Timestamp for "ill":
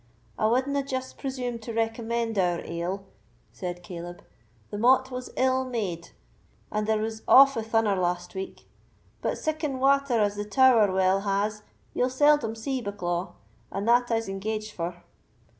5.37-5.63